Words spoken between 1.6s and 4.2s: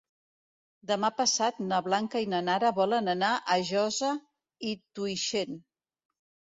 na Blanca i na Nara volen anar a Josa